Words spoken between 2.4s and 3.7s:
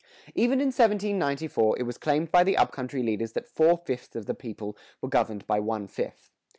the up country leaders that